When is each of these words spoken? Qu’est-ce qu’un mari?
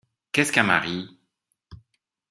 Qu’est-ce 0.31 0.51
qu’un 0.51 0.63
mari? 0.63 1.15